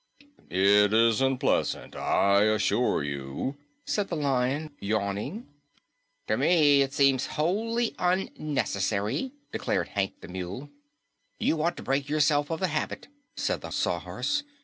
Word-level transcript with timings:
"It 0.49 0.93
isn't 0.93 1.37
pleasant, 1.37 1.95
I 1.95 2.45
assure 2.45 3.03
you," 3.03 3.55
said 3.85 4.07
the 4.07 4.15
Lion, 4.15 4.71
yawning. 4.79 5.45
"To 6.25 6.37
me 6.37 6.81
it 6.81 6.91
seems 6.91 7.27
wholly 7.27 7.93
unnecessary," 7.99 9.31
declared 9.51 9.89
Hank 9.89 10.21
the 10.21 10.27
Mule. 10.27 10.71
"You 11.39 11.61
ought 11.61 11.77
to 11.77 11.83
break 11.83 12.09
yourself 12.09 12.49
of 12.49 12.61
the 12.61 12.69
habit," 12.69 13.09
said 13.37 13.61
the 13.61 13.69
Sawhorse. 13.69 14.41